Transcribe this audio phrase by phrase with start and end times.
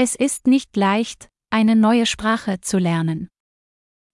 [0.00, 3.28] Es ist nicht leicht, eine neue Sprache zu lernen.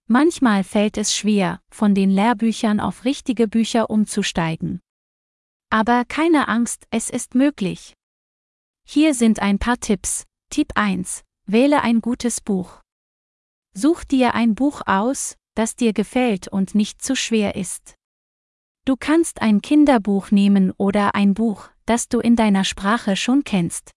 [0.07, 4.81] Manchmal fällt es schwer, von den Lehrbüchern auf richtige Bücher umzusteigen.
[5.69, 7.93] Aber keine Angst, es ist möglich.
[8.83, 10.23] Hier sind ein paar Tipps.
[10.49, 11.21] Tipp 1.
[11.45, 12.81] Wähle ein gutes Buch.
[13.75, 17.93] Such dir ein Buch aus, das dir gefällt und nicht zu schwer ist.
[18.85, 23.91] Du kannst ein Kinderbuch nehmen oder ein Buch, das du in deiner Sprache schon kennst.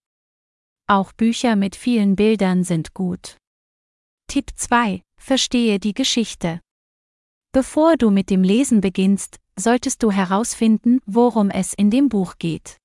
[0.89, 3.37] Auch Bücher mit vielen Bildern sind gut.
[4.27, 5.03] Tipp 2.
[5.21, 6.61] Verstehe die Geschichte.
[7.51, 12.77] Bevor du mit dem Lesen beginnst, solltest du herausfinden, worum es in dem Buch geht.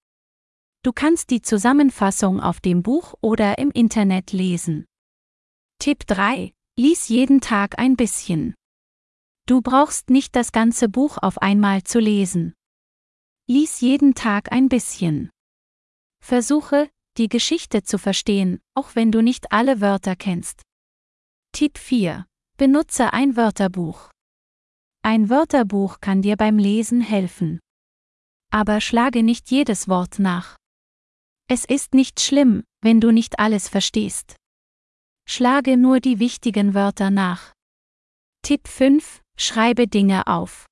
[0.83, 4.85] Du kannst die Zusammenfassung auf dem Buch oder im Internet lesen.
[5.79, 6.53] Tipp 3.
[6.79, 8.55] Lies jeden Tag ein bisschen.
[9.47, 12.53] Du brauchst nicht das ganze Buch auf einmal zu lesen.
[13.49, 15.31] Lies jeden Tag ein bisschen.
[16.23, 20.63] Versuche, die Geschichte zu verstehen, auch wenn du nicht alle Wörter kennst.
[21.53, 22.27] Tipp 4.
[22.57, 24.11] Benutze ein Wörterbuch.
[25.03, 27.61] Ein Wörterbuch kann dir beim Lesen helfen.
[28.51, 30.57] Aber schlage nicht jedes Wort nach.
[31.47, 34.37] Es ist nicht schlimm, wenn du nicht alles verstehst.
[35.29, 37.53] Schlage nur die wichtigen Wörter nach.
[38.43, 39.21] Tipp 5.
[39.37, 40.67] Schreibe Dinge auf.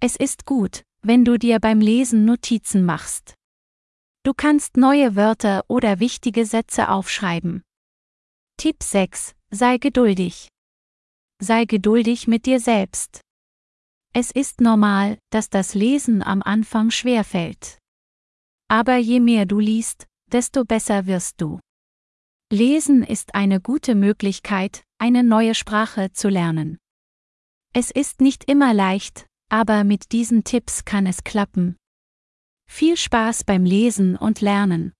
[0.00, 3.35] Es ist gut, wenn du dir beim Lesen Notizen machst.
[4.26, 7.62] Du kannst neue Wörter oder wichtige Sätze aufschreiben.
[8.56, 9.36] Tipp 6.
[9.52, 10.48] Sei geduldig.
[11.40, 13.20] Sei geduldig mit dir selbst.
[14.12, 17.78] Es ist normal, dass das Lesen am Anfang schwer fällt.
[18.66, 21.60] Aber je mehr du liest, desto besser wirst du.
[22.50, 26.78] Lesen ist eine gute Möglichkeit, eine neue Sprache zu lernen.
[27.72, 31.76] Es ist nicht immer leicht, aber mit diesen Tipps kann es klappen.
[32.68, 34.92] Viel Spaß beim Lesen und Lernen.